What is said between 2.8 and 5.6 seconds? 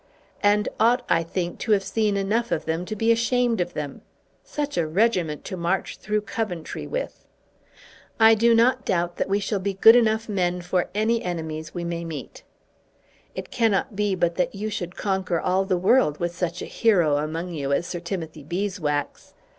to be ashamed of them. Such a regiment to